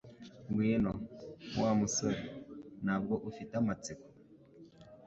[0.49, 0.93] Ngwino,
[1.59, 2.21] Wa musore,
[2.83, 4.07] ntabwo ufite amatsiko?